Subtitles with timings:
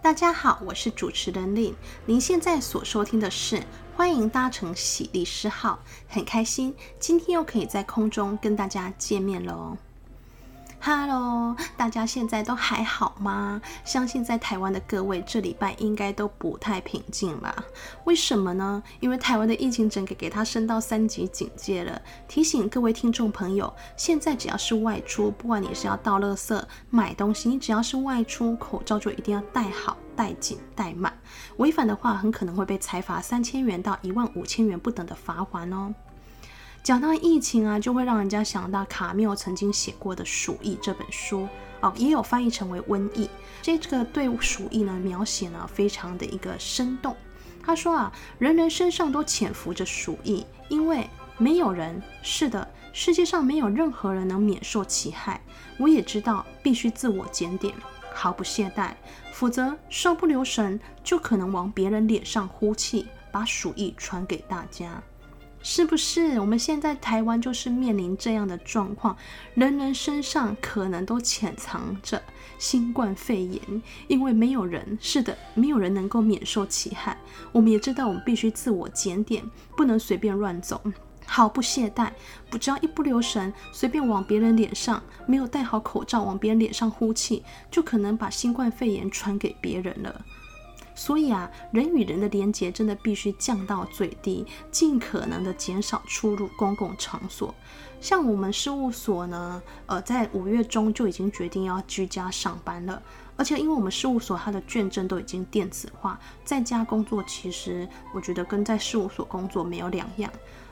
[0.00, 1.74] 大家好，我是主持人林。
[2.06, 3.60] 您现在所收听的是
[3.96, 9.76] 欢迎搭乘喜力士号，很开心今天又可以在空中跟大家见面喽。
[10.80, 13.60] Hello，大家现在都还好吗？
[13.84, 17.54] 相信在台湾的各位这礼拜应该都不太平静吧？
[18.04, 18.82] 为什么呢？
[19.00, 22.00] 因为台湾的疫情整个给它升到三级警戒了。
[22.28, 31.12] 提醒各位听众朋友，现在只要是外出，不管你是要倒垃圾、买东西，你只要是外出，口罩就一定要戴好、戴紧、戴满。
[31.56, 35.92] 违反的话，很可能会被裁罚三千元到一万五千元不等的罚锾哦。
[36.88, 41.46] 讲到疫情啊，就会让人家想到卡缪曾经写过的《鼠疫》这本书
[41.82, 43.28] 哦，也有翻译成为瘟疫。
[43.60, 47.14] 这个对鼠疫呢描写呢非常的一个生动。
[47.62, 55.42] 他说啊，人人身上都潜伏着鼠疫，因为没有人，是的，世界上没有任何人能免受其害。
[55.76, 57.74] 我也知道必须自我检点，
[58.14, 58.92] 毫不懈怠，
[59.34, 65.02] 否则稍不留神就可能往别人脸上呼气，把鼠疫传给大家。
[65.62, 69.16] 是不是我们现在台湾就是面临这样的状况？
[69.54, 72.22] 人人身上可能都潜藏着
[72.58, 73.60] 新冠肺炎，
[74.06, 77.18] 因为没有人，是的，没有人能够免受其害。
[77.52, 79.44] 我们也知道，我们必须自我检点，
[79.76, 80.80] 不能随便乱走，
[81.26, 82.10] 毫不懈怠，
[82.48, 90.24] 不只要一不留神，随便往别人脸上，没有戴好口罩往别人脸上呼气，就可能把新冠肺炎传给别人了。
[90.98, 97.54] 所以啊，人与人的连接真的必须降到最低，尽可能的减少出入公共场所。
[98.00, 103.00] 像我们事务所呢，呃，在五月中就已经决定要居家上班了，
[103.36, 110.28] 而且因为我们事务所它的卷证都已经电子化，在家工作其实我觉得跟在事务所工作没有两样。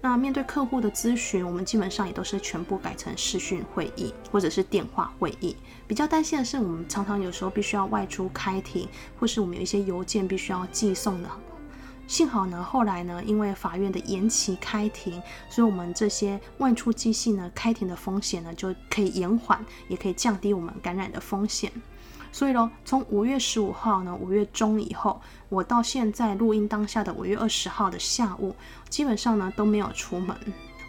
[0.00, 5.56] 那面对客户的咨询，我们基本上也都是全部改成视讯会议或者是电话会议。
[5.88, 8.88] 比较担心的是，我们常常有时候必须要外出开庭，
[9.18, 11.28] 或是我们有一些邮件必须要寄送的。
[12.06, 15.20] 幸好呢，后来呢，因为法院的延期开庭，
[15.50, 21.70] 所以我们这些外出寄信呢，开庭的风险呢就可以延缓，也可以降低我们感染的风险。
[22.30, 28.54] 所以喽，从五月十五号呢，五月中以后，我到现在录音当下的五月二十号的下午，
[28.88, 30.36] 基本上呢都没有出门，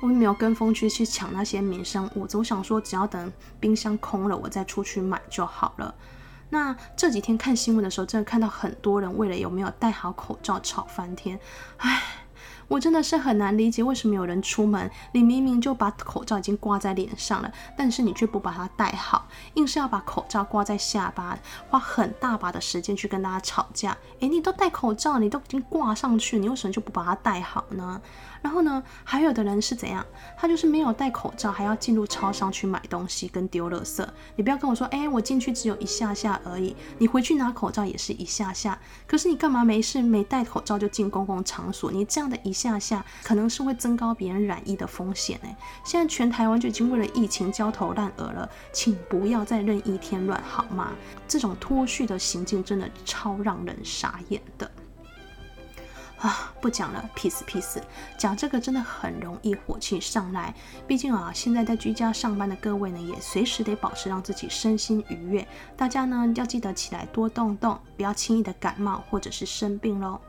[0.02, 2.38] 我也没有跟风去去抢那些民生物资。
[2.38, 5.94] 我想说，只要等冰箱空了，我再出去买就好了。
[6.50, 11.40] 那这几天看新闻的时候，真的看到很多人为了有没有戴好口罩吵翻天，
[11.78, 12.02] 唉。
[12.70, 21.38] 我真的是很难理解，为什么有人出门，你明明就把口罩已经挂在脸上了，但是你却不把它戴好，硬是要把口罩挂在下巴，
[21.68, 23.98] 花很大把的时间去跟大家吵架。
[24.20, 28.00] 诶，你都戴口罩，你都已经挂上去，你为什么就不把它戴好呢？
[28.42, 30.06] 然后呢，还有的人是怎样？
[30.38, 34.08] 他就是没有戴口罩，还要进入超商去买东西跟丢垃圾。
[34.38, 38.80] 你不要跟我说，诶，我进去只有一下下而已，你回去拿口罩也是一下下。
[39.08, 41.92] 可是你干嘛没事没戴口罩就进公共场所？
[41.92, 45.50] 你这样的一下下可能是会增高别人染疫的风险呢。
[45.86, 50.92] 现在全台湾就已经为了疫情焦头烂额了，请不要再任意添乱好吗？
[51.26, 54.70] 这种脱序的行径真的超让人傻眼的
[56.18, 56.54] 啊！
[56.60, 57.82] 不讲了，peace peace。
[58.18, 60.54] 讲这个真的很容易火气上来，
[60.86, 65.48] 毕竟啊，现在在居家上班的各位呢，也随时得保持让自己身心愉悦。
[65.78, 70.20] 大家呢要记得起来多动动，不要轻易的感冒或者是生病喽。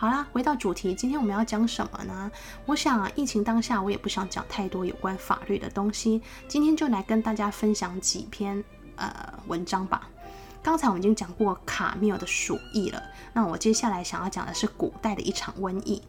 [0.00, 2.32] 好啦，回到主题，今天我们要讲什么呢？
[2.64, 8.64] 我想，疫情当下，我也不想讲太多有关法律的东西，今天就来跟大家分享几篇
[8.96, 9.12] 呃
[9.46, 10.08] 文章吧。
[10.62, 16.02] 刚才我们已经讲过卡缪的鼠疫了，那我接下来想要讲的是古代的一场瘟疫。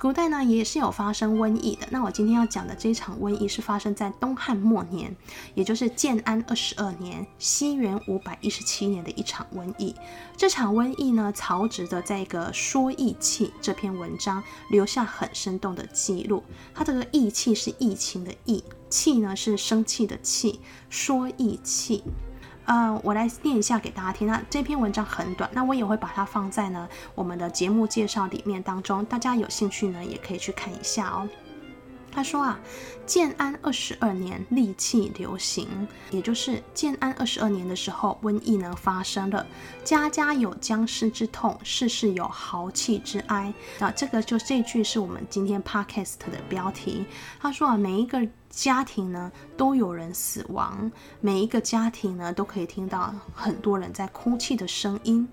[0.00, 1.86] 古代呢也是有发生瘟疫的。
[1.90, 5.14] 那我今天要讲的这场瘟疫是发生在东汉末年，
[5.54, 9.94] 也就是建安二十二年（西元五百一十七年）的一场瘟疫。
[10.36, 16.42] 这场瘟疫呢，曹植的在一个《说疫气》这篇文章留下很生动的记录。
[16.74, 20.58] 它这个“疫气”是疫情的“疫”，“气”呢是生气的“气”，
[20.90, 22.02] 说疫气。
[22.66, 24.26] 嗯，我来念一下给大家听。
[24.26, 31.28] 那这篇文章很短，那我也会把它放在呢我们的节目介绍里面当中，大家有兴趣呢也可以去看一下哦。
[32.10, 32.58] 他说啊，
[33.04, 35.68] 建安二十二年，戾气流行，
[36.10, 39.44] 也就是建安二十二年的时候，瘟疫呢发生了，
[39.82, 43.52] 家家有僵尸之痛，世世有豪气之哀。
[43.80, 47.04] 那这个就这句是我们今天 podcast 的标题。
[47.40, 48.26] 他说啊，每一个。
[48.54, 50.90] 家庭呢都有人死亡，
[51.20, 55.28] 每一个家庭呢都可以听到很多人在哭泣的声音。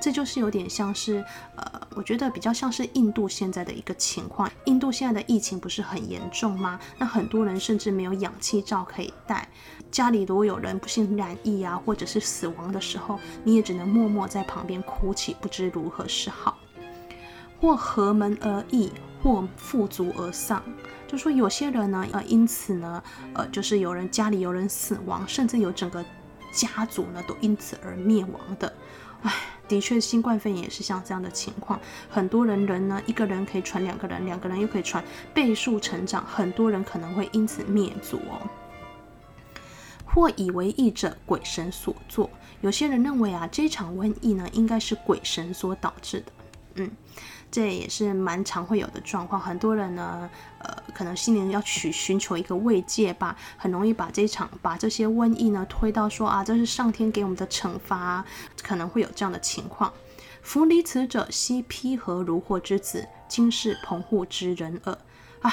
[0.00, 1.24] 这就是有点像是，
[1.56, 4.50] 呃，我觉得比较像是印度现在的一个情况。
[4.66, 6.78] 印度现在的疫情不是很严重吗？
[6.98, 9.48] 那很多人甚至没有氧气罩可以戴。
[9.90, 16.58] 家里如果有人不幸染疫啊，或者是死亡的时候，你也只能默默在旁边哭泣，不知如何是好。
[17.60, 18.92] 或阖门而异，
[19.22, 20.62] 或负足而丧。
[21.06, 23.02] 就说有些人呢，呃，因此呢，
[23.34, 26.04] 呃，就是有人家里有人死亡，甚至有整个
[26.52, 28.72] 家族呢都因此而灭亡的。
[29.22, 29.32] 唉，
[29.68, 31.80] 的确，新冠肺炎也是像这样的情况。
[32.10, 35.02] 很多人人呢，一个人可以传两个人，两个人又可以传，
[35.32, 38.46] 倍数成长，很多人可能会因此灭族哦。
[40.04, 42.28] 或以为疫者，鬼神所作。
[42.60, 46.26] 有些人认为啊，这场瘟疫呢，应该是鬼神所导致的。
[46.74, 46.90] 嗯。
[47.50, 50.28] 这也是蛮常会有的状况，很多人呢，
[50.58, 58.24] 呃，可能心灵要去寻求一个慰藉吧，很容易把这场把这些瘟疫呢推到说啊，这是上天给我们的惩罚，
[58.60, 59.92] 可能会有这样的情况。
[60.42, 64.98] 夫离此者，悉披河如祸之子，今是棚户之人耳。
[65.42, 65.52] 哎，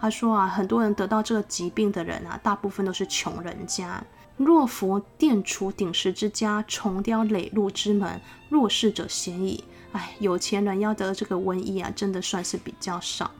[0.00, 4.02] 他说啊，很多人得到这个疾病的人啊，大部分都是穷人家。
[4.38, 8.18] 若夫殿厨鼎食之家，重雕垒路之门，
[8.48, 9.62] 弱势者鲜矣。
[9.96, 13.30] 哎，有钱人要得这个瘟疫啊，真的算是比较少，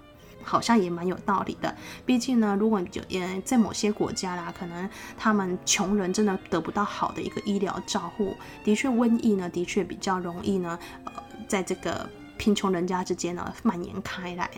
[0.43, 1.77] 好像也蛮有道理的。
[2.07, 4.89] 毕竟呢，如果你就也在某些国家啦，可能
[5.19, 11.13] 他们穷人真的得不到好的一个医疗照护，的确瘟疫呢，的确比较容易呢，呃，
[11.47, 12.09] 在这个
[12.39, 14.51] 贫穷人家之间呢蔓延开来。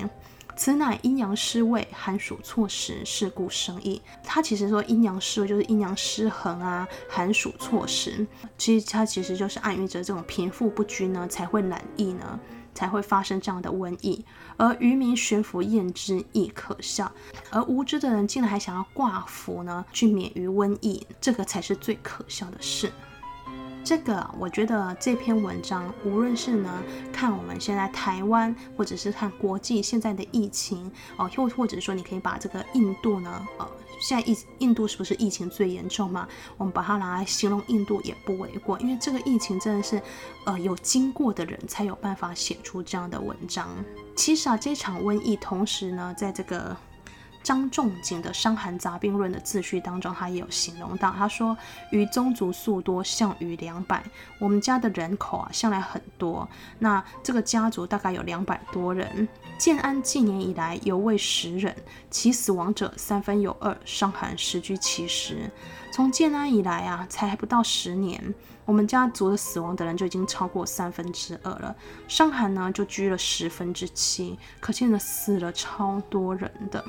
[0.58, 4.02] 此乃阴阳失位，寒暑错时，是故生意。
[4.24, 8.26] 他其实说阴阳失位就是阴阳失衡啊，寒暑错时。
[8.58, 12.40] 其实他其实就是暗喻着这种贫富不均呢，才会染疫呢，
[12.74, 14.24] 才会发生这样的瘟疫。
[14.56, 17.06] 而愚民悬符厌之，亦可笑；
[17.52, 22.90] 而无知的人竟然还想要挂符呢，去免于瘟疫，这个才是最可笑的事。
[23.88, 26.70] 这个我觉得这篇文章，无论是呢
[27.10, 33.66] 看我们现在台湾，或者是看国际现在的疫情哦，又或者说你可以把这个印度呢，呃，
[33.98, 36.28] 现在印印度是不是疫情最严重嘛？
[36.58, 40.02] 我们把它拿来形容印度也不为过，因为这个疫情真的是，
[40.44, 43.70] 呃，有经过的人才有办法写出这样的文章。
[44.14, 46.76] 其实啊，这场瘟疫同时呢，在这个。
[47.48, 51.56] 张仲景的《伤寒杂病论》的自序当中，他也有形容到，他说
[51.90, 54.04] ：“余宗族数多，项逾两百。
[54.38, 56.46] 我们家的人口啊，向来很多。
[56.78, 59.26] 那这个家族大概有两百多人。
[59.56, 61.74] 建安纪年以来，犹未十人，
[62.10, 65.50] 其死亡者三分有二，伤寒十居其十。
[65.90, 68.34] 从建安以来啊，才不到十年，
[68.66, 71.74] 我们家族的死亡的人就已经超过三分之二了，
[72.08, 76.84] 伤寒呢就居了十分之七，可见呢死了超多人的。”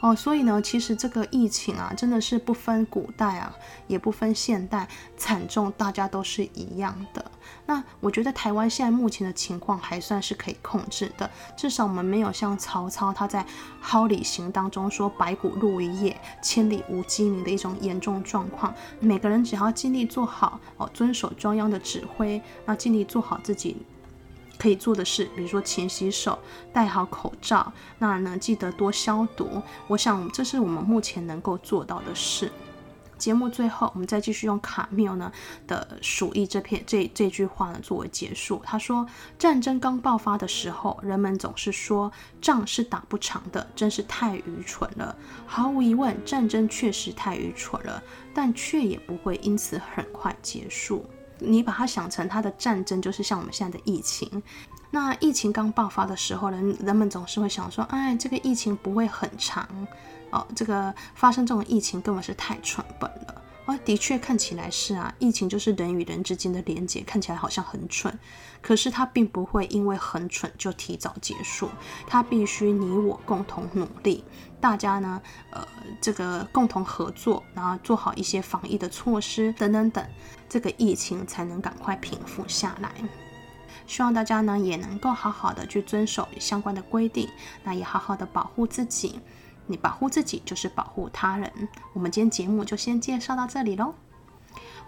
[0.00, 3.52] 哦，所以呢，其实这个疫情啊，真的是不分古代啊，
[3.88, 4.86] 也不分现代，
[5.16, 7.30] 惨重，大家都是一样的。
[7.66, 13.42] 那我觉得台湾现在目前的情况还算是可以控制的，至少我们没有像曹操他在
[13.82, 18.72] 《蒿里行》当中说“白骨露于野，千里无鸡鸣”的一种严重状况。
[19.00, 23.76] 每个人只要尽力做好哦，遵守中央的指挥，那尽力做好自己。
[24.58, 26.38] 可以做的事，比如说勤洗手、
[26.72, 29.62] 戴好口罩，那呢记得多消毒。
[29.86, 32.50] 我想这是我们目前能够做到的事。
[33.16, 35.32] 节目最后，我们再继续用卡缪呢
[35.66, 38.62] 的《鼠疫》这篇这这句话呢作为结束。
[38.64, 39.04] 他说
[39.36, 45.16] ：“战争刚爆发的时候，人们总是说仗是打不长的，真是太愚蠢了。
[45.48, 48.00] 毫无疑问，战争确实太愚蠢了，
[48.32, 51.04] 但却也不会因此很快结束。”
[51.38, 54.42] 你把它想成它的战争，就是像我们现在的疫情。
[54.90, 59.68] 那疫情刚爆发的时候，人人们总是会想说，哎，这个疫情不会很长
[60.30, 63.42] 哦，这个发生这种疫情根本是太蠢笨了。
[63.68, 68.18] 啊，的确看起来是啊，疫情就是人与人之间的连接，看起来好像很蠢，
[68.62, 71.68] 可是它并不会因为很蠢就提早结束，
[72.06, 74.24] 它必须你我共同努力。
[74.58, 75.20] 大家呢，
[75.50, 75.68] 呃，
[76.00, 80.02] 这个共同合作，然后做好一些防疫的措施，等等等，
[80.48, 82.90] 这个疫情才能赶快平复下来。
[83.86, 87.28] 希望大家呢也能够好好的去遵守相关的规定，
[87.64, 89.20] 那也好好的保护自己。
[89.68, 91.52] 你保护自己就是保护他人。
[91.92, 93.94] 我们今天节目就先介绍到这里喽。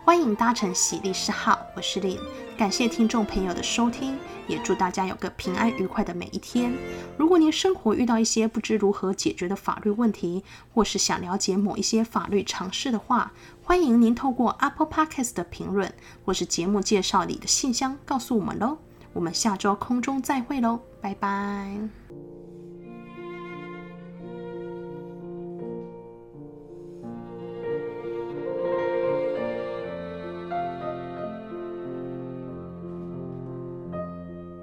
[0.03, 2.19] 欢迎搭乘喜利士号，我是林，
[2.57, 4.17] 感谢听众朋友的收听，
[4.49, 6.73] 也祝大家有个平安愉快的每一天。
[7.19, 13.31] 如果您生活遇到一些不知如何解决的法律问题，或是想了解某一些法律常识的话，
[13.63, 15.93] 欢迎您透过 Apple Podcast 的评论，
[16.25, 18.79] 或是节目介绍里的信箱告诉我们喽。
[19.13, 22.30] 我们下周空中再会喽，拜拜。